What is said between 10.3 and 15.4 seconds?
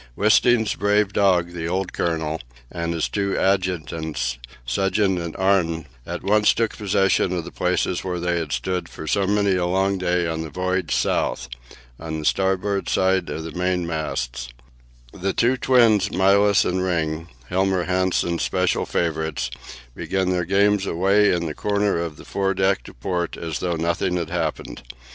the voyage south on the starboard side of the mainmast; the